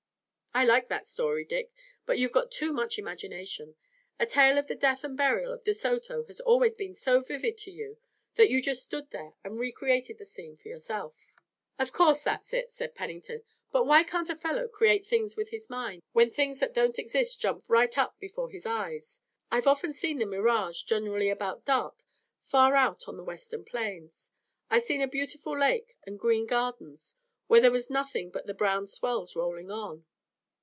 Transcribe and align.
"I 0.53 0.65
like 0.65 0.89
that 0.89 1.07
story, 1.07 1.45
Dick, 1.45 1.71
but 2.05 2.17
you've 2.19 2.33
got 2.33 2.51
too 2.51 2.73
much 2.73 2.99
imagination. 2.99 3.77
The 4.19 4.25
tale 4.25 4.57
of 4.57 4.67
the 4.67 4.75
death 4.75 5.01
and 5.01 5.15
burial 5.15 5.53
of 5.53 5.63
De 5.63 5.73
Soto 5.73 6.25
has 6.25 6.41
always 6.41 6.73
been 6.75 6.93
so 6.93 7.21
vivid 7.21 7.57
to 7.59 7.71
you 7.71 7.97
that 8.35 8.49
you 8.49 8.61
just 8.61 8.83
stood 8.83 9.11
there 9.11 9.33
and 9.45 9.57
re 9.57 9.71
created 9.71 10.17
the 10.17 10.25
scene 10.25 10.57
for 10.57 10.67
yourself." 10.67 11.33
"Of 11.79 11.93
course 11.93 12.21
that's 12.21 12.53
it," 12.53 12.69
said 12.73 12.95
Pennington, 12.95 13.43
"but 13.71 13.85
why 13.85 14.03
can't 14.03 14.29
a 14.29 14.35
fellow 14.35 14.67
create 14.67 15.07
things 15.07 15.37
with 15.37 15.51
his 15.51 15.69
mind, 15.69 16.03
when 16.11 16.29
things 16.29 16.59
that 16.59 16.73
don't 16.73 16.99
exist 16.99 17.39
jump 17.39 17.63
right 17.69 17.97
up 17.97 18.19
before 18.19 18.49
his 18.49 18.65
eyes? 18.65 19.21
I've 19.49 19.67
often 19.67 19.93
seen 19.93 20.17
the 20.19 20.25
mirage, 20.25 20.81
generally 20.83 21.29
about 21.29 21.63
dark, 21.63 22.03
far 22.43 22.75
out 22.75 23.07
on 23.07 23.15
the 23.15 23.23
western 23.23 23.63
plains. 23.63 24.31
I've 24.69 24.83
seen 24.83 25.01
a 25.01 25.07
beautiful 25.07 25.57
lake 25.57 25.95
and 26.05 26.19
green 26.19 26.45
gardens 26.45 27.15
where 27.47 27.61
there 27.61 27.71
was 27.71 27.89
nothing 27.89 28.31
but 28.31 28.47
the 28.47 28.53
brown 28.53 28.85
swells 28.85 29.33
rolling 29.33 29.71
on." 29.71 30.03